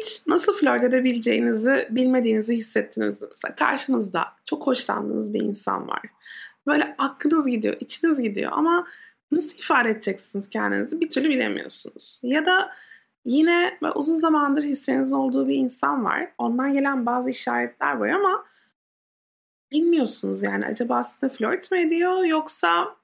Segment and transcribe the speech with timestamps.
[0.00, 3.22] Hiç nasıl flört edebileceğinizi bilmediğinizi hissettiniz.
[3.22, 6.02] Mesela karşınızda çok hoşlandığınız bir insan var.
[6.66, 8.86] Böyle aklınız gidiyor, içiniz gidiyor ama
[9.32, 12.20] nasıl ifade edeceksiniz kendinizi bir türlü bilemiyorsunuz.
[12.22, 12.70] Ya da
[13.24, 16.32] yine uzun zamandır hisleriniz olduğu bir insan var.
[16.38, 18.44] Ondan gelen bazı işaretler var ama
[19.72, 22.96] bilmiyorsunuz yani acaba aslında flört mü ediyor yoksa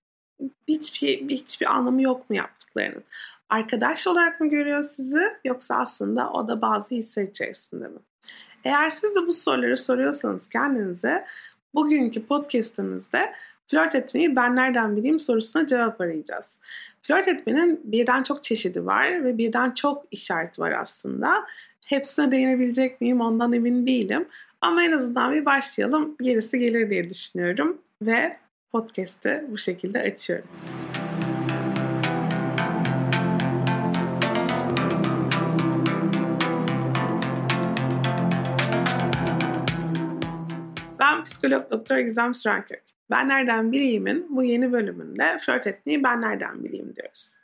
[0.68, 3.04] hiçbir, hiçbir anlamı yok mu yaptıklarının?
[3.50, 7.98] Arkadaş olarak mı görüyor sizi yoksa aslında o da bazı hisler içerisinde mi?
[8.64, 11.26] Eğer siz de bu soruları soruyorsanız kendinize
[11.74, 13.32] bugünkü podcastimizde
[13.66, 16.58] flört etmeyi ben nereden bileyim sorusuna cevap arayacağız.
[17.02, 21.46] Flört etmenin birden çok çeşidi var ve birden çok işaret var aslında.
[21.86, 24.28] Hepsine değinebilecek miyim ondan emin değilim.
[24.60, 26.16] Ama en azından bir başlayalım.
[26.20, 27.78] Gerisi gelir diye düşünüyorum.
[28.02, 28.36] Ve
[28.72, 30.48] podcast'ı bu şekilde açıyorum.
[41.26, 42.82] Psikolog doktor Gizem Sürenkök.
[43.10, 47.36] Ben nereden bileyim'in bu yeni bölümünde flört etmeyi ben nereden bileyim diyoruz.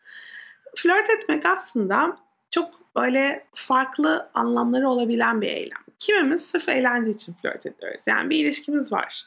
[0.77, 2.17] Flört etmek aslında
[2.51, 5.83] çok böyle farklı anlamları olabilen bir eylem.
[5.99, 8.03] Kimimiz sırf eğlence için flört ediyoruz.
[8.07, 9.25] Yani bir ilişkimiz var.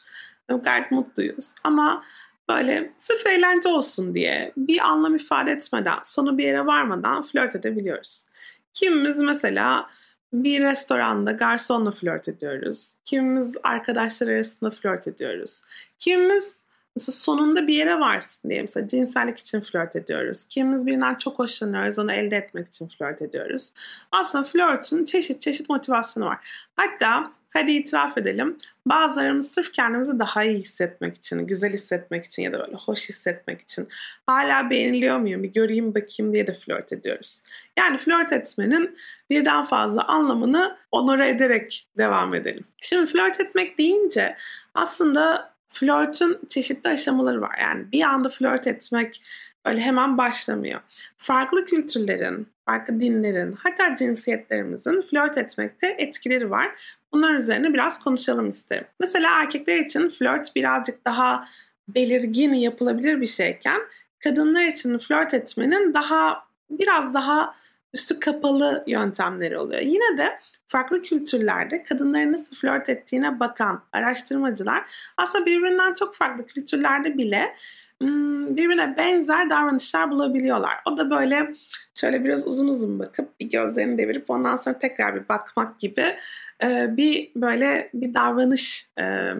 [0.48, 2.04] Gayet mutluyuz ama
[2.48, 8.26] böyle sırf eğlence olsun diye bir anlam ifade etmeden, sonu bir yere varmadan flört edebiliyoruz.
[8.74, 9.90] Kimimiz mesela
[10.32, 12.94] bir restoranda garsonla flört ediyoruz.
[13.04, 15.62] Kimimiz arkadaşlar arasında flört ediyoruz.
[15.98, 16.56] Kimimiz
[16.96, 20.44] mesela sonunda bir yere varsın diye mesela cinsellik için flört ediyoruz.
[20.44, 23.72] Kimimiz birinden çok hoşlanıyoruz, onu elde etmek için flört ediyoruz.
[24.12, 26.68] Aslında flörtün çeşit çeşit motivasyonu var.
[26.76, 28.58] Hatta hadi itiraf edelim.
[28.86, 33.60] Bazılarımız sırf kendimizi daha iyi hissetmek için, güzel hissetmek için ya da böyle hoş hissetmek
[33.60, 33.88] için
[34.26, 37.42] hala beğeniliyor muyum bir göreyim bakayım diye de flört ediyoruz.
[37.78, 38.98] Yani flört etmenin
[39.30, 42.64] birden fazla anlamını onore ederek devam edelim.
[42.80, 44.36] Şimdi flört etmek deyince
[44.74, 47.58] aslında flörtün çeşitli aşamaları var.
[47.60, 49.22] Yani bir anda flört etmek
[49.64, 50.80] öyle hemen başlamıyor.
[51.16, 56.96] Farklı kültürlerin, farklı dinlerin, hatta cinsiyetlerimizin flört etmekte etkileri var.
[57.12, 58.86] Bunlar üzerine biraz konuşalım isterim.
[59.00, 61.44] Mesela erkekler için flört birazcık daha
[61.88, 63.80] belirgin yapılabilir bir şeyken
[64.24, 67.54] kadınlar için flört etmenin daha biraz daha
[67.94, 69.82] üstü kapalı yöntemleri oluyor.
[69.82, 74.84] Yine de farklı kültürlerde kadınların nasıl flört ettiğine bakan araştırmacılar
[75.16, 77.54] aslında birbirinden çok farklı kültürlerde bile
[78.00, 80.74] birbirine benzer davranışlar bulabiliyorlar.
[80.86, 81.54] O da böyle
[81.94, 86.16] şöyle biraz uzun uzun bakıp bir gözlerini devirip ondan sonra tekrar bir bakmak gibi
[86.64, 89.30] e, bir böyle bir davranış e,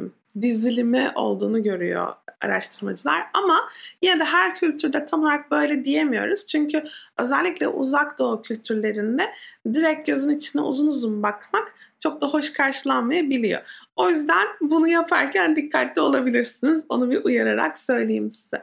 [0.43, 3.27] dizilimi olduğunu görüyor araştırmacılar.
[3.35, 3.69] Ama
[4.03, 6.47] yine de her kültürde tam olarak böyle diyemiyoruz.
[6.47, 6.85] Çünkü
[7.19, 9.33] özellikle uzak doğu kültürlerinde
[9.73, 13.89] direkt gözün içine uzun uzun bakmak çok da hoş karşılanmayabiliyor.
[13.97, 16.85] O yüzden bunu yaparken dikkatli olabilirsiniz.
[16.89, 18.63] Onu bir uyararak söyleyeyim size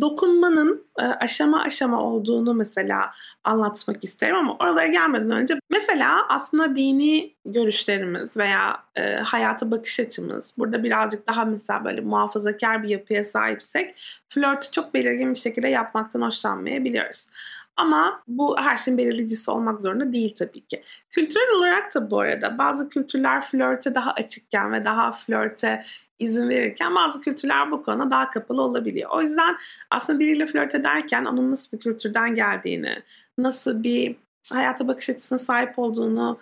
[0.00, 3.12] dokunmanın e, aşama aşama olduğunu mesela
[3.44, 10.54] anlatmak isterim ama oralara gelmeden önce mesela aslında dini görüşlerimiz veya e, hayata bakış açımız
[10.58, 13.96] burada birazcık daha mesela böyle muhafazakar bir yapıya sahipsek
[14.28, 17.28] flörtü çok belirgin bir şekilde yapmaktan hoşlanmayabiliyoruz.
[17.76, 20.82] Ama bu her şeyin belirleyicisi olmak zorunda değil tabii ki.
[21.10, 25.84] Kültürel olarak da bu arada bazı kültürler flörte daha açıkken ve daha flörte
[26.18, 29.10] izin verirken bazı kültürler bu konuda daha kapalı olabiliyor.
[29.12, 29.56] O yüzden
[29.90, 33.02] aslında biriyle flört ederken onun nasıl bir kültürden geldiğini,
[33.38, 34.16] nasıl bir
[34.52, 36.38] hayata bakış açısına sahip olduğunu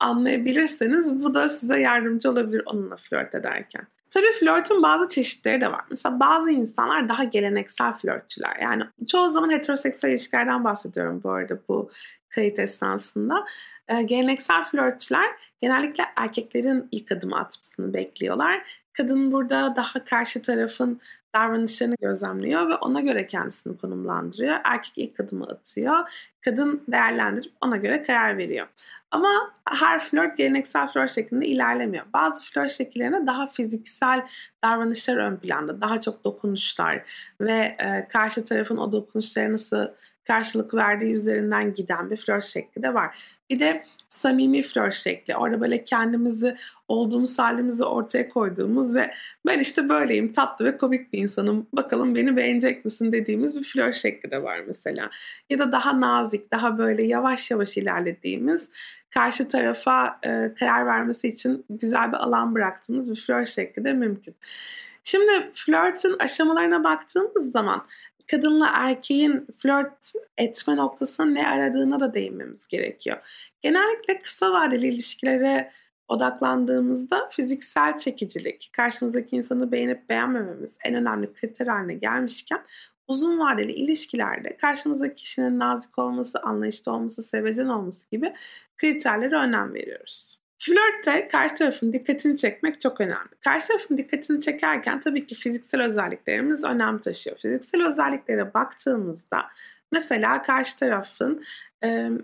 [0.00, 3.86] anlayabilirseniz bu da size yardımcı olabilir onunla flört ederken.
[4.10, 5.84] Tabii flörtün bazı çeşitleri de var.
[5.90, 8.56] Mesela bazı insanlar daha geleneksel flörtçüler.
[8.62, 11.90] Yani çoğu zaman heteroseksüel ilişkilerden bahsediyorum bu arada bu
[12.28, 13.44] kayıt esnasında.
[13.88, 15.30] Ee, geleneksel flörtçüler
[15.60, 18.81] genellikle erkeklerin ilk adımı atmasını bekliyorlar.
[18.92, 21.00] Kadın burada daha karşı tarafın
[21.34, 24.56] davranışlarını gözlemliyor ve ona göre kendisini konumlandırıyor.
[24.64, 26.10] Erkek ilk adımı atıyor.
[26.40, 28.66] Kadın değerlendirip ona göre karar veriyor.
[29.10, 32.04] Ama her flört geleneksel flört şeklinde ilerlemiyor.
[32.14, 34.26] Bazı flört şekillerine daha fiziksel
[34.64, 35.80] davranışlar ön planda.
[35.80, 37.02] Daha çok dokunuşlar
[37.40, 39.88] ve e, karşı tarafın o dokunuşları nasıl
[40.24, 43.18] karşılık verdiği üzerinden giden bir flört şekli de var.
[43.50, 45.36] Bir de samimi flört şekli.
[45.36, 46.56] Orada böyle kendimizi
[46.88, 49.10] olduğumuz halimizi ortaya koyduğumuz ve
[49.46, 53.94] ben işte böyleyim tatlı ve komik bir insanım bakalım beni beğenecek misin dediğimiz bir flört
[53.94, 55.10] şekli de var mesela.
[55.50, 58.68] Ya da daha nazik daha böyle yavaş yavaş ilerlediğimiz
[59.10, 64.34] karşı tarafa e, karar vermesi için güzel bir alan bıraktığımız bir flört şekli de mümkün.
[65.04, 67.86] Şimdi flörtün aşamalarına baktığımız zaman
[68.32, 73.18] kadınla erkeğin flört etme noktasında ne aradığına da değinmemiz gerekiyor.
[73.60, 75.72] Genellikle kısa vadeli ilişkilere
[76.08, 82.64] odaklandığımızda fiziksel çekicilik, karşımızdaki insanı beğenip beğenmememiz en önemli kriter haline gelmişken
[83.08, 88.34] uzun vadeli ilişkilerde karşımızdaki kişinin nazik olması, anlayışlı olması, sevecen olması gibi
[88.76, 90.41] kriterlere önem veriyoruz.
[90.64, 93.28] Flörtte karşı tarafın dikkatini çekmek çok önemli.
[93.40, 97.38] Karşı tarafın dikkatini çekerken tabii ki fiziksel özelliklerimiz önem taşıyor.
[97.38, 99.46] Fiziksel özelliklere baktığımızda
[99.92, 101.44] mesela karşı tarafın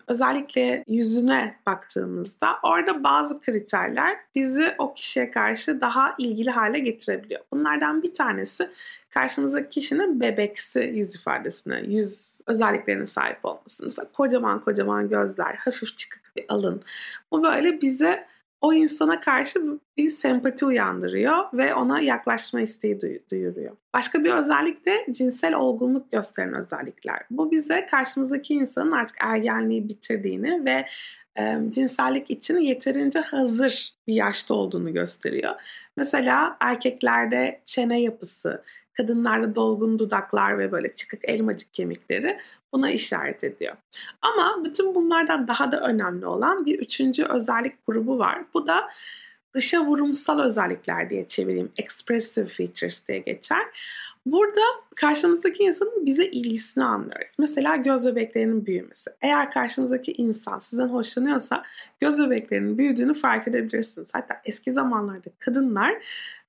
[0.06, 7.40] özellikle yüzüne baktığımızda orada bazı kriterler bizi o kişiye karşı daha ilgili hale getirebiliyor.
[7.52, 8.70] Bunlardan bir tanesi
[9.10, 13.84] karşımızdaki kişinin bebeksi yüz ifadesine, yüz özelliklerine sahip olması.
[13.84, 16.82] Mesela kocaman kocaman gözler, hafif çıkık bir alın.
[17.32, 18.26] Bu böyle bize
[18.60, 19.60] o insana karşı
[19.96, 23.00] bir sempati uyandırıyor ve ona yaklaşma isteği
[23.30, 23.76] duyuruyor.
[23.94, 27.22] Başka bir özellik de cinsel olgunluk gösteren özellikler.
[27.30, 30.86] Bu bize karşımızdaki insanın artık ergenliği bitirdiğini ve
[31.38, 35.54] e, cinsellik için yeterince hazır bir yaşta olduğunu gösteriyor.
[35.96, 38.62] Mesela erkeklerde çene yapısı,
[38.98, 42.38] kadınlarda dolgun dudaklar ve böyle çıkık elmacık kemikleri
[42.72, 43.76] buna işaret ediyor.
[44.22, 48.44] Ama bütün bunlardan daha da önemli olan bir üçüncü özellik grubu var.
[48.54, 48.88] Bu da
[49.54, 51.72] dışa vurumsal özellikler diye çevireyim.
[51.76, 53.62] Expressive features diye geçer.
[54.26, 54.60] Burada
[54.96, 57.36] karşımızdaki insanın bize ilgisini anlıyoruz.
[57.38, 59.10] Mesela göz bebeklerinin büyümesi.
[59.22, 61.62] Eğer karşınızdaki insan sizden hoşlanıyorsa
[62.00, 64.10] göz bebeklerinin büyüdüğünü fark edebilirsiniz.
[64.12, 65.94] Hatta eski zamanlarda kadınlar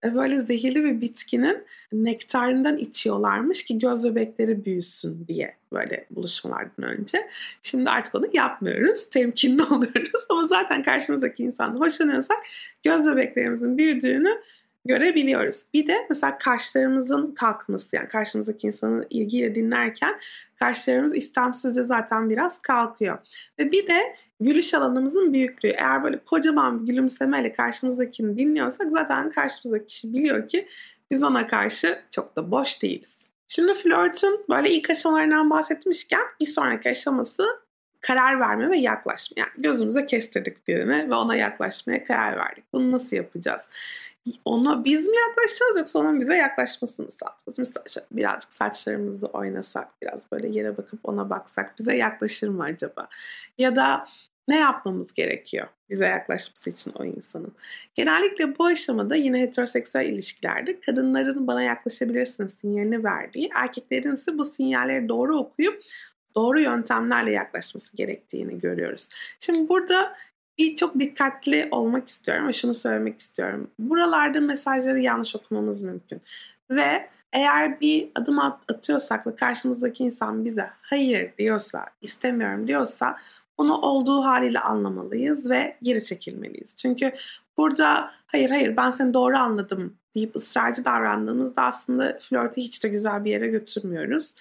[0.04, 1.63] e, böyle zehirli bir bitkinin
[1.94, 7.30] nektarından içiyorlarmış ki göz bebekleri büyüsün diye böyle buluşmalardan önce.
[7.62, 9.10] Şimdi artık onu yapmıyoruz.
[9.10, 12.38] Temkinli oluyoruz ama zaten karşımızdaki insanla hoşlanıyorsak
[12.83, 14.42] göz bebeklerimizin büyüdüğünü
[14.85, 15.63] görebiliyoruz.
[15.73, 20.19] Bir de mesela kaşlarımızın kalkması yani karşımızdaki insanı ilgiyle dinlerken
[20.59, 23.17] kaşlarımız istemsizce zaten biraz kalkıyor.
[23.59, 25.69] Ve bir de gülüş alanımızın büyüklüğü.
[25.69, 30.67] Eğer böyle kocaman bir gülümsemeyle karşımızdakini dinliyorsak zaten karşımızdaki kişi biliyor ki
[31.11, 33.19] biz ona karşı çok da boş değiliz.
[33.47, 37.45] Şimdi flörtün böyle ilk aşamalarından bahsetmişken bir sonraki aşaması
[38.01, 39.35] karar verme ve yaklaşma.
[39.37, 42.63] Yani gözümüze kestirdik birini ve ona yaklaşmaya karar verdik.
[42.73, 43.69] Bunu nasıl yapacağız?
[44.45, 47.59] Ona biz mi yaklaşacağız yoksa onun bize yaklaşmasını sağlayacağız?
[47.59, 53.07] Mesela birazcık saçlarımızı oynasak, biraz böyle yere bakıp ona baksak bize yaklaşır mı acaba?
[53.57, 54.05] Ya da
[54.47, 57.51] ne yapmamız gerekiyor bize yaklaşması için o insanın?
[57.95, 65.09] Genellikle bu aşamada yine heteroseksüel ilişkilerde kadınların bana yaklaşabilirsin sinyalini verdiği, erkeklerin ise bu sinyalleri
[65.09, 65.83] doğru okuyup
[66.35, 69.09] doğru yöntemlerle yaklaşması gerektiğini görüyoruz.
[69.39, 70.15] Şimdi burada
[70.59, 73.71] bir çok dikkatli olmak istiyorum ve şunu söylemek istiyorum.
[73.79, 76.21] Buralarda mesajları yanlış okumamız mümkün.
[76.69, 83.17] Ve eğer bir adım at, atıyorsak ve karşımızdaki insan bize hayır diyorsa, istemiyorum diyorsa
[83.57, 86.75] bunu olduğu haliyle anlamalıyız ve geri çekilmeliyiz.
[86.75, 87.11] Çünkü
[87.57, 93.25] burada hayır hayır ben seni doğru anladım deyip ısrarcı davrandığımızda aslında flörtü hiç de güzel
[93.25, 94.35] bir yere götürmüyoruz.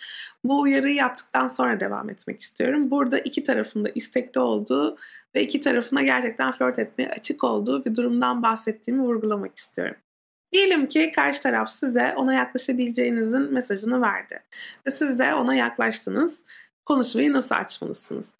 [0.44, 2.90] Bu uyarıyı yaptıktan sonra devam etmek istiyorum.
[2.90, 4.96] Burada iki tarafında istekli olduğu
[5.34, 9.96] ve iki tarafına gerçekten flört etmeye açık olduğu bir durumdan bahsettiğimi vurgulamak istiyorum.
[10.52, 14.42] Diyelim ki karşı taraf size ona yaklaşabileceğinizin mesajını verdi.
[14.86, 16.44] Ve siz de ona yaklaştınız.
[16.86, 18.34] Konuşmayı nasıl açmalısınız?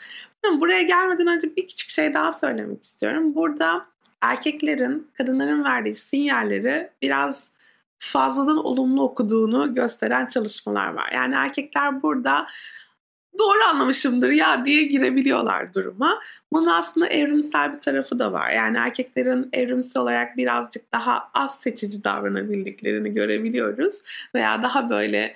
[0.61, 3.35] Buraya gelmeden önce bir küçük şey daha söylemek istiyorum.
[3.35, 3.83] Burada
[4.23, 7.51] erkeklerin kadınların verdiği sinyalleri biraz
[7.99, 11.11] fazladan olumlu okuduğunu gösteren çalışmalar var.
[11.15, 12.47] Yani erkekler burada
[13.39, 16.21] doğru anlamışımdır ya diye girebiliyorlar duruma.
[16.53, 18.51] Bunun aslında evrimsel bir tarafı da var.
[18.51, 24.03] Yani erkeklerin evrimsel olarak birazcık daha az seçici davranabildiklerini görebiliyoruz.
[24.35, 25.35] Veya daha böyle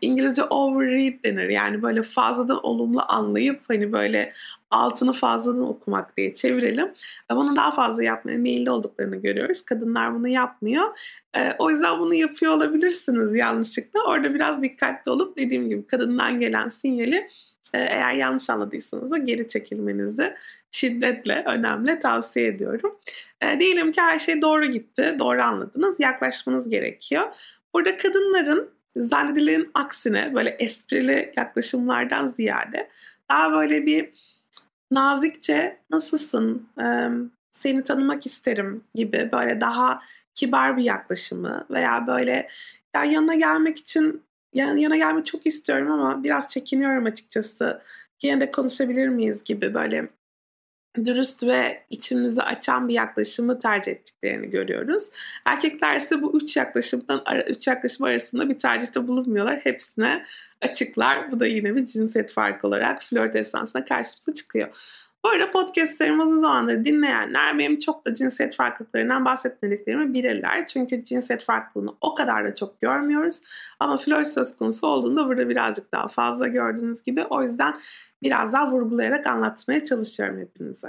[0.00, 1.48] İngilizce overread denir.
[1.48, 4.32] Yani böyle fazladan olumlu anlayıp hani böyle
[4.70, 6.92] altını fazladan okumak diye çevirelim.
[7.30, 9.62] Bunu daha fazla yapmaya meyilli olduklarını görüyoruz.
[9.62, 10.98] Kadınlar bunu yapmıyor.
[11.58, 14.00] O yüzden bunu yapıyor olabilirsiniz yanlışlıkla.
[14.06, 17.28] Orada biraz dikkatli olup dediğim gibi kadından gelen sinyali
[17.74, 20.34] eğer yanlış anladıysanız da geri çekilmenizi
[20.70, 22.98] şiddetle, önemli tavsiye ediyorum.
[23.58, 27.22] diyelim ki her şey doğru gitti, doğru anladınız, yaklaşmanız gerekiyor.
[27.74, 32.88] Burada kadınların zannedilerin aksine böyle esprili yaklaşımlardan ziyade
[33.30, 34.12] daha böyle bir
[34.90, 36.68] nazikçe nasılsın,
[37.50, 40.02] seni tanımak isterim gibi böyle daha
[40.34, 42.48] kibar bir yaklaşımı veya böyle
[42.94, 44.22] ya yanına gelmek için
[44.54, 47.82] yan, yana gelmek çok istiyorum ama biraz çekiniyorum açıkçası.
[48.22, 50.08] Yine de konuşabilir miyiz gibi böyle
[50.96, 55.10] dürüst ve içimizi açan bir yaklaşımı tercih ettiklerini görüyoruz.
[55.44, 59.60] Erkekler ise bu üç yaklaşımdan üç yaklaşım arasında bir tercihte bulunmuyorlar.
[59.62, 60.24] Hepsine
[60.60, 61.32] açıklar.
[61.32, 64.68] Bu da yine bir cinsiyet farkı olarak flört esnasında karşımıza çıkıyor.
[65.24, 70.66] Bu arada podcastlerimi uzun zamandır dinleyenler benim çok da cinsiyet farklılıklarından bahsetmediklerimi bilirler.
[70.66, 73.40] Çünkü cinsiyet farklılığını o kadar da çok görmüyoruz.
[73.80, 77.24] Ama flört söz konusu olduğunda burada birazcık daha fazla gördüğünüz gibi.
[77.30, 77.74] O yüzden
[78.22, 80.88] biraz daha vurgulayarak anlatmaya çalışıyorum hepinize.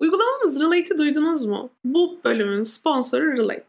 [0.00, 1.70] Uygulamamız Relate'i duydunuz mu?
[1.84, 3.66] Bu bölümün sponsoru Relate.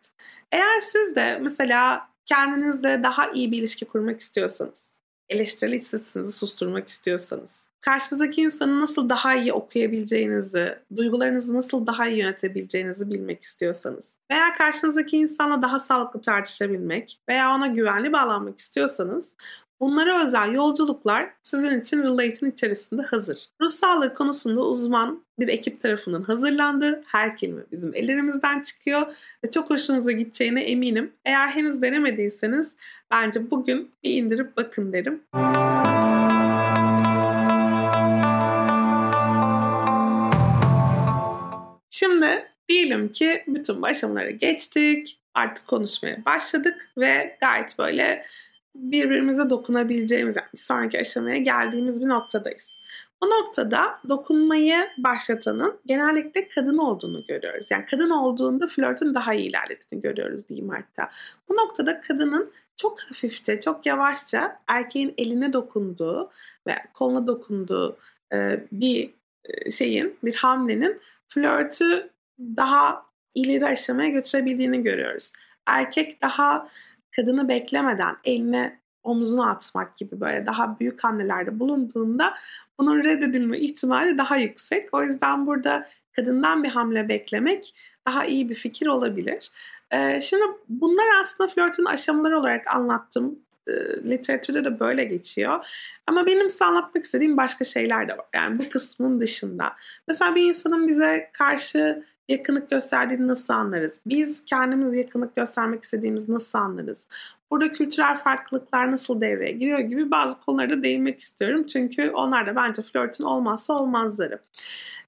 [0.51, 6.87] Eğer siz de mesela kendinizle daha iyi bir ilişki kurmak istiyorsanız, eleştirel iç sesinizi susturmak
[6.87, 14.53] istiyorsanız, karşınızdaki insanı nasıl daha iyi okuyabileceğinizi, duygularınızı nasıl daha iyi yönetebileceğinizi bilmek istiyorsanız veya
[14.53, 19.33] karşınızdaki insanla daha sağlıklı tartışabilmek veya ona güvenli bağlanmak istiyorsanız
[19.79, 23.45] Bunlara özel yolculuklar sizin için Relate'in içerisinde hazır.
[23.61, 27.03] Ruh sağlığı konusunda uzman bir ekip tarafından hazırlandı.
[27.07, 31.13] Her kelime bizim ellerimizden çıkıyor ve çok hoşunuza gideceğine eminim.
[31.25, 32.75] Eğer henüz denemediyseniz
[33.11, 35.21] bence bugün bir indirip bakın derim.
[41.89, 45.19] Şimdi diyelim ki bütün bu geçtik.
[45.33, 48.25] Artık konuşmaya başladık ve gayet böyle
[48.75, 52.79] birbirimize dokunabileceğimiz yani bir sonraki aşamaya geldiğimiz bir noktadayız.
[53.23, 57.71] Bu noktada dokunmayı başlatanın genellikle kadın olduğunu görüyoruz.
[57.71, 61.09] Yani kadın olduğunda flörtün daha iyi ilerlediğini görüyoruz diyeyim hatta.
[61.49, 66.31] Bu noktada kadının çok hafifçe, çok yavaşça erkeğin eline dokunduğu
[66.67, 67.97] ve koluna dokunduğu
[68.33, 69.09] e, bir
[69.45, 73.05] e, şeyin, bir hamlenin flörtü daha
[73.35, 75.33] ileri aşamaya götürebildiğini görüyoruz.
[75.65, 76.69] Erkek daha
[77.15, 82.33] kadını beklemeden eline omzuna atmak gibi böyle daha büyük hamlelerde bulunduğunda
[82.79, 84.93] bunun reddedilme ihtimali daha yüksek.
[84.93, 87.75] O yüzden burada kadından bir hamle beklemek
[88.07, 89.51] daha iyi bir fikir olabilir.
[90.21, 93.39] Şimdi bunlar aslında flörtün aşamaları olarak anlattım.
[94.03, 95.65] Literatürde de böyle geçiyor.
[96.07, 98.25] Ama benim size anlatmak istediğim başka şeyler de var.
[98.35, 99.75] Yani bu kısmın dışında.
[100.07, 104.01] Mesela bir insanın bize karşı yakınlık gösterdiğini nasıl anlarız?
[104.05, 107.07] Biz kendimiz yakınlık göstermek istediğimizi nasıl anlarız?
[107.51, 111.65] Burada kültürel farklılıklar nasıl devreye giriyor gibi bazı konulara değinmek istiyorum.
[111.67, 114.39] Çünkü onlar da bence flörtün olmazsa olmazları.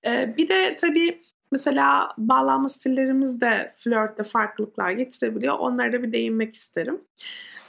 [0.06, 1.22] Ee, bir de tabii
[1.52, 5.56] mesela bağlanma stillerimiz de flörtte farklılıklar getirebiliyor.
[5.60, 7.02] Onlara da bir değinmek isterim.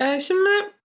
[0.00, 0.50] Ee, şimdi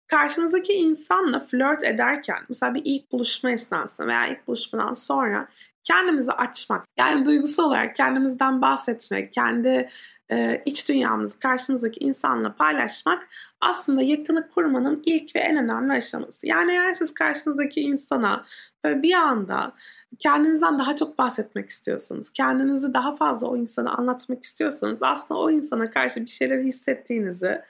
[0.06, 5.48] karşımızdaki insanla flört ederken mesela bir ilk buluşma esnasında veya ilk buluşmadan sonra
[5.84, 9.88] kendimizi açmak, yani duygusal olarak kendimizden bahsetmek, kendi
[10.30, 13.28] e, iç dünyamızı karşımızdaki insanla paylaşmak
[13.60, 16.46] aslında yakınlık kurmanın ilk ve en önemli aşaması.
[16.46, 18.44] Yani eğer siz karşınızdaki insana
[18.84, 19.72] böyle bir anda
[20.18, 25.90] kendinizden daha çok bahsetmek istiyorsanız, kendinizi daha fazla o insana anlatmak istiyorsanız aslında o insana
[25.90, 27.62] karşı bir şeyler hissettiğinizi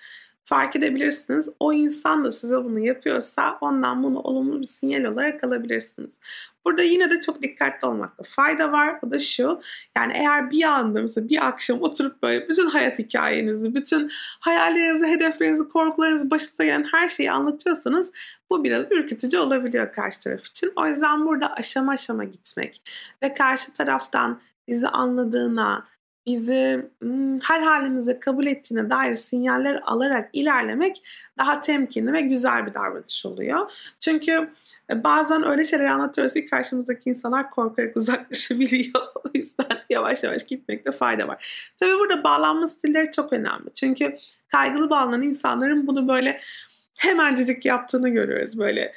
[0.45, 1.49] fark edebilirsiniz.
[1.61, 6.19] O insan da size bunu yapıyorsa ondan bunu olumlu bir sinyal olarak alabilirsiniz.
[6.65, 8.99] Burada yine de çok dikkatli olmakta fayda var.
[9.03, 9.61] O da şu
[9.97, 14.11] yani eğer bir anda mesela bir akşam oturup böyle bütün hayat hikayenizi, bütün
[14.41, 18.13] hayallerinizi, hedeflerinizi, korkularınızı, başınıza gelen her şeyi anlatıyorsanız
[18.51, 20.73] bu biraz ürkütücü olabiliyor karşı taraf için.
[20.77, 22.83] O yüzden burada aşama aşama gitmek
[23.23, 25.87] ve karşı taraftan bizi anladığına,
[26.27, 26.91] bizi
[27.43, 31.03] her halimize kabul ettiğine dair sinyaller alarak ilerlemek
[31.39, 33.71] daha temkinli ve güzel bir davranış oluyor.
[34.01, 34.51] Çünkü
[34.91, 39.03] e, bazen öyle şeyler anlatıyoruz ki karşımızdaki insanlar korkarak uzaklaşabiliyor.
[39.15, 41.73] o yüzden yavaş yavaş gitmekte fayda var.
[41.81, 43.73] Tabii burada bağlanma stilleri çok önemli.
[43.75, 44.17] Çünkü
[44.49, 46.41] kaygılı bağlanan insanların bunu böyle
[46.95, 48.59] hemencecik yaptığını görüyoruz.
[48.59, 48.93] Böyle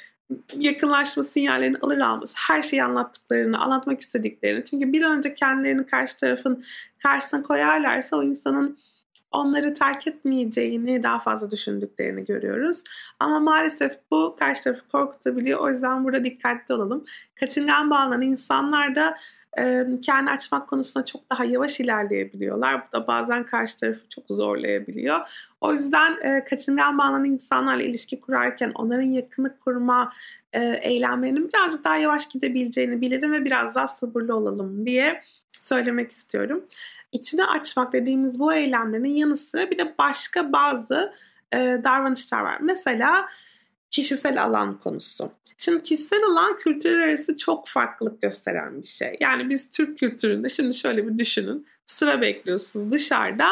[0.56, 4.64] yakınlaşma sinyallerini alır almaz her şeyi anlattıklarını, anlatmak istediklerini.
[4.64, 6.64] Çünkü bir an önce kendilerini karşı tarafın
[7.02, 8.78] karşısına koyarlarsa o insanın
[9.30, 12.84] onları terk etmeyeceğini daha fazla düşündüklerini görüyoruz.
[13.20, 15.60] Ama maalesef bu karşı tarafı korkutabiliyor.
[15.60, 17.04] O yüzden burada dikkatli olalım.
[17.40, 19.16] Kaçıngan bağlanan insanlar da
[20.02, 22.88] kendi açmak konusunda çok daha yavaş ilerleyebiliyorlar.
[22.88, 25.20] Bu da bazen karşı tarafı çok zorlayabiliyor.
[25.60, 30.12] O yüzden e, kaçıngan bağlanan insanlarla ilişki kurarken onların yakınlık kurma
[30.52, 35.22] e, eylemlerinin birazcık daha yavaş gidebileceğini bilirim ve biraz daha sabırlı olalım diye
[35.60, 36.64] söylemek istiyorum.
[37.12, 41.12] İçini açmak dediğimiz bu eylemlerin yanı sıra bir de başka bazı
[41.52, 42.58] e, davranışlar var.
[42.60, 43.28] Mesela
[43.90, 45.32] kişisel alan konusu.
[45.56, 49.16] Şimdi kişisel alan kültürler arası çok farklılık gösteren bir şey.
[49.20, 51.66] Yani biz Türk kültüründe şimdi şöyle bir düşünün.
[51.86, 53.48] sıra bekliyorsunuz dışarıda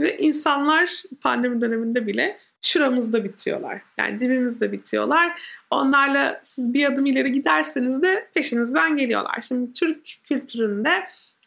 [0.00, 3.82] ve insanlar pandemi döneminde bile şuramızda bitiyorlar.
[3.98, 5.40] Yani dibimizde bitiyorlar.
[5.70, 9.40] Onlarla siz bir adım ileri giderseniz de peşinizden geliyorlar.
[9.48, 10.90] Şimdi Türk kültüründe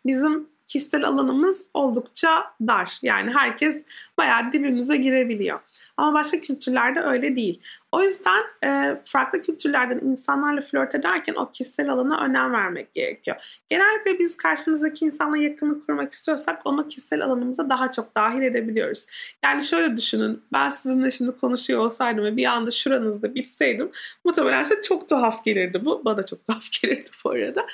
[0.06, 3.00] bizim kişisel alanımız oldukça dar.
[3.02, 3.86] Yani herkes
[4.18, 5.60] bayağı dibimize girebiliyor.
[5.98, 7.62] Ama başka kültürlerde öyle değil.
[7.92, 13.62] O yüzden e, farklı kültürlerden insanlarla flört ederken o kişisel alana önem vermek gerekiyor.
[13.70, 19.06] Genellikle biz karşımızdaki insanla yakınlık kurmak istiyorsak onu kişisel alanımıza daha çok dahil edebiliyoruz.
[19.44, 23.92] Yani şöyle düşünün ben sizinle şimdi konuşuyor olsaydım ve bir anda şuranızda bitseydim
[24.26, 26.06] muhtemelen size çok tuhaf gelirdi bu.
[26.06, 27.66] Bana çok tuhaf gelirdi bu arada.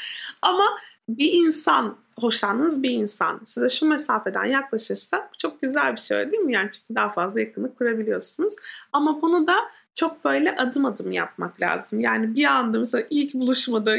[0.41, 0.65] Ama
[1.09, 6.53] bir insan, hoşlandığınız bir insan size şu mesafeden yaklaşırsa çok güzel bir şey değil mi?
[6.53, 8.55] Yani çünkü daha fazla yakınlık kurabiliyorsunuz.
[8.93, 9.55] Ama bunu da
[9.95, 11.99] çok böyle adım adım yapmak lazım.
[11.99, 13.95] Yani bir anda mesela ilk buluşmada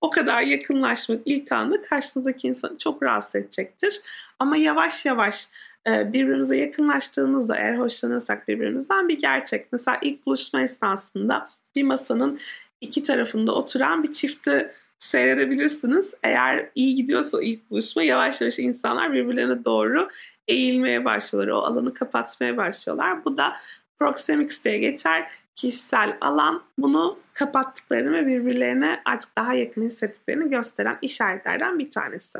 [0.00, 4.00] o kadar yakınlaşmak ilk anda karşınızdaki insanı çok rahatsız edecektir.
[4.38, 5.48] Ama yavaş yavaş
[5.88, 9.72] e, birbirimize yakınlaştığımızda eğer hoşlanıyorsak birbirimizden bir gerçek.
[9.72, 12.40] Mesela ilk buluşma esnasında bir masanın
[12.80, 16.14] iki tarafında oturan bir çifti seyredebilirsiniz.
[16.22, 20.08] Eğer iyi gidiyorsa ilk buluşma yavaş yavaş insanlar birbirlerine doğru
[20.48, 21.52] eğilmeye başlıyorlar.
[21.52, 23.24] O alanı kapatmaya başlıyorlar.
[23.24, 23.52] Bu da
[23.98, 25.30] proxemics diye geçer.
[25.58, 32.38] Kişisel alan bunu kapattıklarını ve birbirlerine artık daha yakın hissettiklerini gösteren işaretlerden bir tanesi.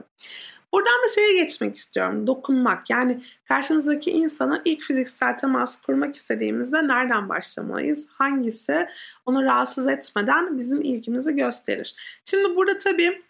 [0.73, 2.27] Buradan da şeye geçmek istiyorum.
[2.27, 2.91] Dokunmak.
[2.91, 8.09] Yani karşımızdaki insana ilk fiziksel temas kurmak istediğimizde nereden başlamalıyız?
[8.11, 8.89] Hangisi
[9.27, 11.95] onu rahatsız etmeden bizim ilgimizi gösterir?
[12.25, 13.23] Şimdi burada tabii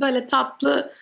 [0.00, 0.92] böyle tatlı,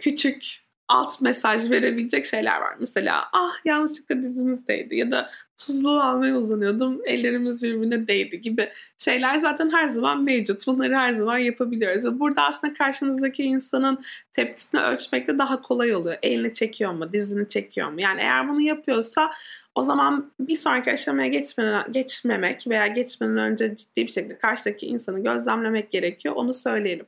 [0.00, 2.76] küçük alt mesaj verebilecek şeyler var.
[2.80, 9.34] Mesela ah yanlışlıkla dizimiz değdi ya da tuzluğu almaya uzanıyordum ellerimiz birbirine değdi gibi şeyler
[9.34, 10.66] zaten her zaman mevcut.
[10.66, 12.04] Bunları her zaman yapabiliyoruz.
[12.04, 13.98] Ve burada aslında karşımızdaki insanın
[14.32, 16.16] tepkisini ölçmek de daha kolay oluyor.
[16.22, 18.00] Elini çekiyor mu, dizini çekiyor mu?
[18.00, 19.30] Yani eğer bunu yapıyorsa
[19.74, 25.22] o zaman bir sonraki aşamaya geçmeden, geçmemek veya geçmeden önce ciddi bir şekilde karşıdaki insanı
[25.22, 26.34] gözlemlemek gerekiyor.
[26.34, 27.06] Onu söyleyelim.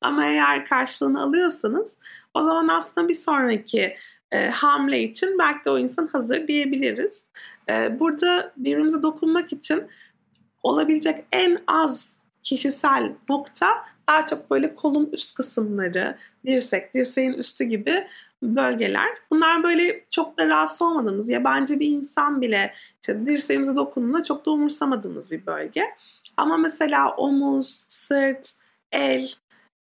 [0.00, 1.96] Ama eğer karşılığını alıyorsanız
[2.34, 3.96] o zaman aslında bir sonraki
[4.32, 7.26] e, hamle için belki de o insan hazır diyebiliriz.
[7.70, 9.86] E, burada birbirimize dokunmak için
[10.62, 13.66] olabilecek en az kişisel nokta
[14.08, 16.16] daha çok böyle kolun üst kısımları,
[16.46, 18.06] dirsek, dirseğin üstü gibi
[18.42, 19.08] bölgeler.
[19.30, 24.50] Bunlar böyle çok da rahatsız olmadığımız, yabancı bir insan bile işte dirseğimize dokunduğunda çok da
[24.50, 25.84] umursamadığımız bir bölge.
[26.36, 28.52] Ama mesela omuz, sırt,
[28.92, 29.28] el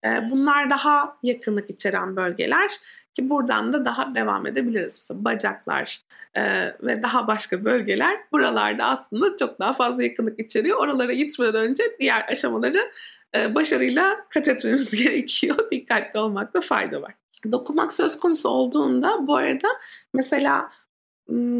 [0.04, 2.70] bunlar daha yakınlık içeren bölgeler
[3.14, 4.94] ki buradan da daha devam edebiliriz.
[4.94, 6.02] Mesela bacaklar
[6.34, 6.42] e,
[6.82, 10.78] ve daha başka bölgeler buralarda aslında çok daha fazla yakınlık içeriyor.
[10.78, 12.90] Oralara gitmeden önce diğer aşamaları
[13.36, 15.70] e, başarıyla kat etmemiz gerekiyor.
[15.70, 17.14] Dikkatli olmakta fayda var.
[17.52, 19.68] Dokunmak söz konusu olduğunda bu arada
[20.14, 20.70] mesela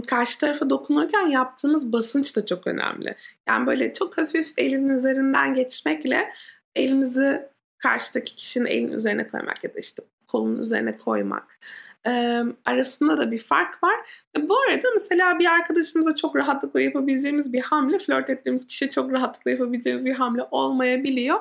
[0.07, 3.16] karşı tarafa dokunurken yaptığımız basınç da çok önemli.
[3.48, 6.33] Yani böyle çok hafif elin üzerinden geçmekle
[6.77, 7.48] elimizi
[7.79, 11.59] karşıdaki kişinin elin üzerine koymak ya da işte kolun üzerine koymak
[12.07, 13.95] e, arasında da bir fark var.
[14.38, 19.12] E, bu arada mesela bir arkadaşımıza çok rahatlıkla yapabileceğimiz bir hamle, flört ettiğimiz kişiye çok
[19.12, 21.38] rahatlıkla yapabileceğimiz bir hamle olmayabiliyor.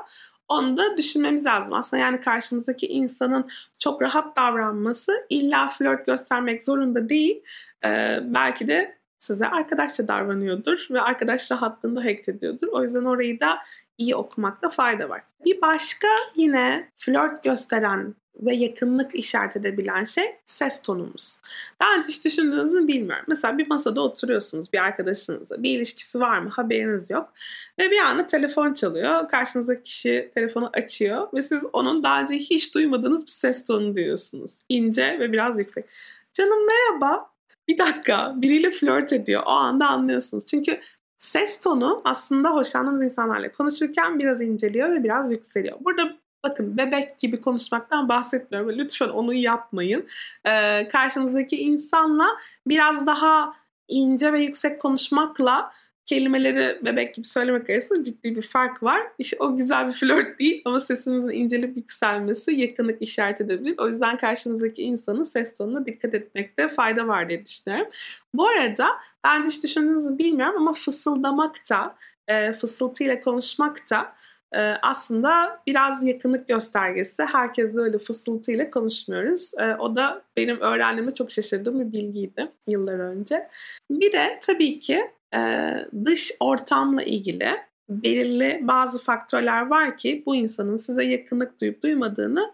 [0.48, 1.74] Onu da düşünmemiz lazım.
[1.74, 7.44] Aslında yani karşımızdaki insanın çok rahat davranması illa flört göstermek zorunda değil.
[7.86, 12.68] Ee, belki de size arkadaşça davranıyordur ve arkadaş rahatlığında hareket ediyordur.
[12.72, 13.58] O yüzden orayı da
[13.98, 15.22] iyi okumakta fayda var.
[15.46, 21.40] Bir başka yine flört gösteren ve yakınlık işaret edebilen şey ses tonumuz.
[21.82, 23.26] Daha önce hiç düşündünüz mü bilmiyorum.
[23.28, 25.64] Mesela bir masada oturuyorsunuz bir arkadaşınızla.
[25.64, 27.34] Bir ilişkisi var mı haberiniz yok.
[27.80, 29.30] Ve bir anda telefon çalıyor.
[29.30, 31.28] Karşınızdaki kişi telefonu açıyor.
[31.34, 34.60] Ve siz onun daha önce hiç duymadığınız bir ses tonu duyuyorsunuz.
[34.70, 35.86] İnce ve biraz yüksek.
[36.34, 37.30] Canım merhaba.
[37.68, 39.44] Bir dakika biriyle flört ediyor.
[39.46, 40.46] O anda anlıyorsunuz.
[40.46, 40.80] Çünkü
[41.20, 45.78] ses tonu aslında hoşlandığımız insanlarla konuşurken biraz inceliyor ve biraz yükseliyor.
[45.82, 48.70] Burada bakın bebek gibi konuşmaktan bahsetmiyorum.
[48.70, 50.08] Lütfen onu yapmayın.
[50.46, 52.28] Ee, karşınızdaki insanla
[52.68, 53.54] biraz daha
[53.88, 55.72] ince ve yüksek konuşmakla
[56.08, 59.02] kelimeleri bebek gibi söylemek arasında ciddi bir fark var.
[59.18, 63.76] İşte o güzel bir flört değil ama sesimizin incelip yükselmesi yakınlık işaret edebilir.
[63.78, 67.92] O yüzden karşımızdaki insanın ses tonuna dikkat etmekte fayda var diye düşünüyorum.
[68.34, 68.88] Bu arada
[69.26, 71.96] ben hiç düşündüğünüzü bilmiyorum ama fısıldamak da,
[72.28, 74.14] e, fısıltıyla konuşmak da
[74.52, 77.24] e, aslında biraz yakınlık göstergesi.
[77.24, 79.52] Herkesle öyle fısıltıyla konuşmuyoruz.
[79.58, 83.48] E, o da benim öğrendiğimde çok şaşırdığım bir bilgiydi yıllar önce.
[83.92, 85.72] Bir de tabii ki e,
[86.06, 87.58] dış ortamla ilgili
[87.90, 92.54] belirli bazı faktörler var ki bu insanın size yakınlık duyup duymadığını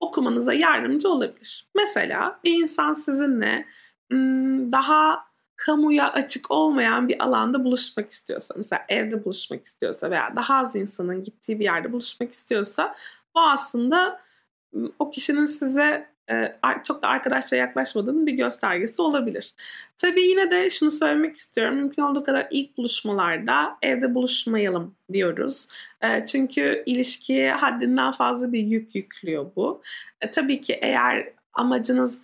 [0.00, 1.68] okumanıza yardımcı olabilir.
[1.74, 3.66] Mesela bir insan sizinle
[4.72, 10.76] daha kamuya açık olmayan bir alanda buluşmak istiyorsa, mesela evde buluşmak istiyorsa veya daha az
[10.76, 12.94] insanın gittiği bir yerde buluşmak istiyorsa
[13.34, 14.20] bu aslında
[14.98, 16.10] o kişinin size
[16.84, 19.54] çok da arkadaşça yaklaşmadığının bir göstergesi olabilir.
[19.98, 21.76] Tabii yine de şunu söylemek istiyorum.
[21.76, 25.68] Mümkün olduğu kadar ilk buluşmalarda evde buluşmayalım diyoruz.
[26.02, 29.82] E, çünkü ilişkiye haddinden fazla bir yük yüklüyor bu.
[30.20, 32.20] E, tabii ki eğer amacınız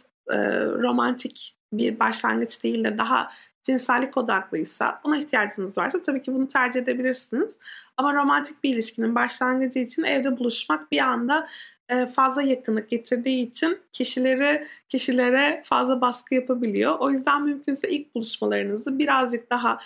[0.78, 3.30] romantik bir başlangıç değil de daha
[3.66, 7.58] cinsellik odaklıysa, buna ihtiyacınız varsa tabii ki bunu tercih edebilirsiniz.
[7.96, 11.75] Ama romantik bir ilişkinin başlangıcı için evde buluşmak bir anda e,
[12.14, 16.98] fazla yakınlık getirdiği için kişileri kişilere fazla baskı yapabiliyor.
[16.98, 19.78] O yüzden mümkünse ilk buluşmalarınızı birazcık daha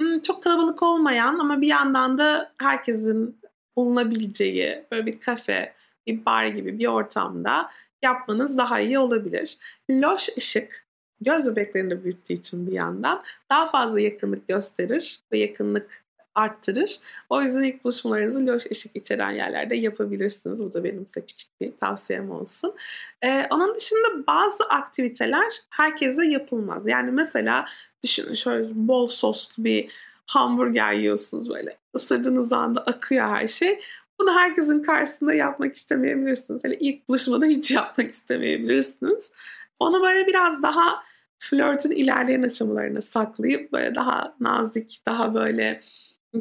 [0.00, 3.40] hmm, çok kalabalık olmayan ama bir yandan da herkesin
[3.76, 5.74] bulunabileceği böyle bir kafe,
[6.06, 7.70] bir bar gibi bir ortamda
[8.02, 9.58] yapmanız daha iyi olabilir.
[9.90, 10.88] Loş ışık
[11.20, 16.07] göz bebeklerini büyüttüğü için bir yandan daha fazla yakınlık gösterir ve yakınlık
[16.38, 16.98] arttırır.
[17.30, 20.64] O yüzden ilk buluşmalarınızı loş ışık içeren yerlerde yapabilirsiniz.
[20.64, 22.74] Bu da benim size küçük bir tavsiyem olsun.
[23.22, 26.86] Ee, onun dışında bazı aktiviteler herkese yapılmaz.
[26.86, 27.64] Yani mesela
[28.02, 29.90] düşünün şöyle bol soslu bir
[30.26, 31.76] hamburger yiyorsunuz böyle.
[31.94, 33.78] Isırdığınız anda akıyor her şey.
[34.20, 36.64] Bunu herkesin karşısında yapmak istemeyebilirsiniz.
[36.64, 39.32] Hele ilk buluşmada hiç yapmak istemeyebilirsiniz.
[39.78, 41.02] Onu böyle biraz daha
[41.38, 45.82] flörtün ilerleyen aşamalarına saklayıp böyle daha nazik, daha böyle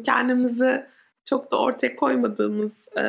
[0.03, 0.85] kendimizi
[1.29, 3.03] çok da ortaya koymadığımız e,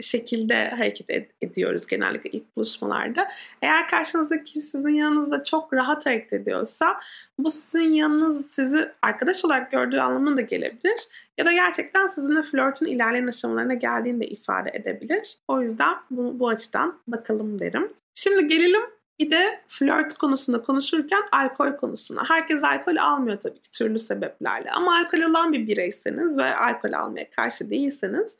[0.00, 3.28] şekilde hareket ed- ediyoruz genellikle ilk buluşmalarda.
[3.62, 7.00] Eğer karşınızdaki sizin yanınızda çok rahat hareket ediyorsa
[7.38, 11.00] bu sizin yanınız sizi arkadaş olarak gördüğü anlamına da gelebilir.
[11.38, 15.36] Ya da gerçekten sizinle flörtün ilerleyen aşamalarına geldiğini de ifade edebilir.
[15.48, 17.92] O yüzden bu, bu açıdan bakalım derim.
[18.14, 18.82] Şimdi gelelim
[19.20, 22.28] bir de flört konusunda konuşurken alkol konusuna.
[22.28, 24.70] Herkes alkol almıyor tabii ki türlü sebeplerle.
[24.70, 28.38] Ama alkol alan bir bireyseniz ve alkol almaya karşı değilseniz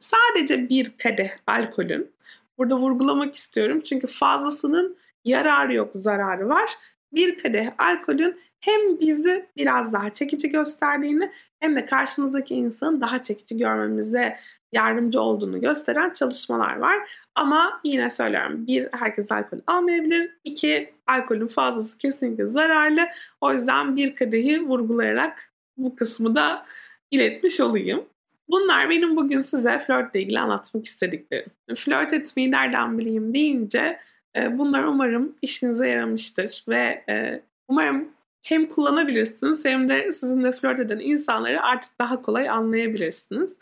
[0.00, 2.12] sadece bir kadeh alkolün
[2.58, 3.80] burada vurgulamak istiyorum.
[3.80, 6.70] Çünkü fazlasının yararı yok zararı var.
[7.12, 13.58] Bir kadeh alkolün hem bizi biraz daha çekici gösterdiğini hem de karşımızdaki insanı daha çekici
[13.58, 14.38] görmemize
[14.76, 16.98] yardımcı olduğunu gösteren çalışmalar var.
[17.34, 20.36] Ama yine söylüyorum bir herkes alkol almayabilir.
[20.44, 23.00] İki alkolün fazlası kesinlikle zararlı.
[23.40, 26.66] O yüzden bir kadehi vurgulayarak bu kısmı da
[27.10, 28.04] iletmiş olayım.
[28.48, 31.50] Bunlar benim bugün size flörtle ilgili anlatmak istediklerim.
[31.76, 34.00] Flört etmeyi nereden bileyim deyince
[34.36, 38.08] e, bunlar umarım işinize yaramıştır ve e, umarım
[38.46, 43.56] hem kullanabilirsiniz hem de sizinle flört eden insanları artık daha kolay anlayabilirsiniz.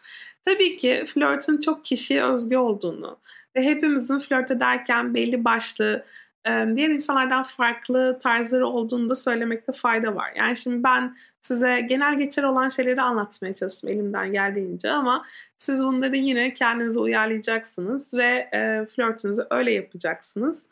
[0.44, 3.18] Tabii ki flörtün çok kişiye özgü olduğunu
[3.57, 6.05] ve hepimizin flört ederken belli başlı
[6.47, 10.33] diğer insanlardan farklı tarzları olduğunu da söylemekte fayda var.
[10.37, 15.25] Yani şimdi ben size genel geçer olan şeyleri anlatmaya çalıştım elimden geldiğince ama
[15.59, 18.49] siz bunları yine kendinize uyarlayacaksınız ve
[18.97, 20.62] flörtünüzü öyle yapacaksınız.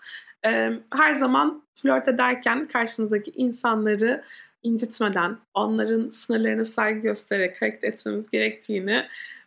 [0.93, 4.23] Her zaman flört ederken karşımızdaki insanları
[4.63, 9.05] incitmeden, onların sınırlarına saygı göstererek hareket etmemiz gerektiğini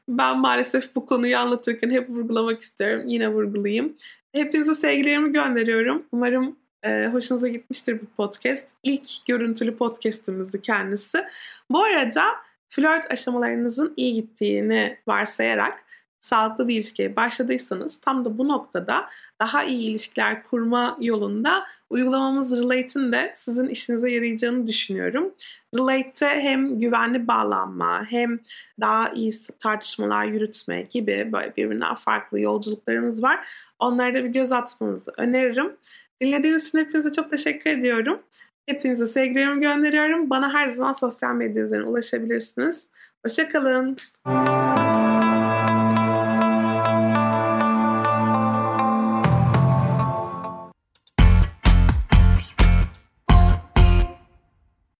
[0.07, 3.03] ben maalesef bu konuyu anlatırken hep vurgulamak istiyorum.
[3.07, 3.95] Yine vurgulayayım.
[4.33, 6.05] Hepinize sevgilerimi gönderiyorum.
[6.11, 8.67] Umarım e, hoşunuza gitmiştir bu podcast.
[8.83, 11.25] İlk görüntülü podcastimizdi kendisi.
[11.69, 12.23] Bu arada
[12.69, 15.84] flört aşamalarınızın iyi gittiğini varsayarak
[16.25, 19.09] sağlıklı bir ilişkiye başladıysanız tam da bu noktada
[19.41, 25.33] daha iyi ilişkiler kurma yolunda uygulamamız Relate'in de sizin işinize yarayacağını düşünüyorum.
[25.75, 28.39] Relate'te hem güvenli bağlanma hem
[28.81, 33.47] daha iyi tartışmalar yürütme gibi böyle birbirinden farklı yolculuklarımız var.
[33.79, 35.75] Onlara da bir göz atmanızı öneririm.
[36.21, 38.19] Dinlediğiniz için hepinize çok teşekkür ediyorum.
[38.65, 40.29] Hepinize sevgilerimi gönderiyorum.
[40.29, 42.89] Bana her zaman sosyal medya üzerinden ulaşabilirsiniz.
[43.25, 43.97] Hoşçakalın.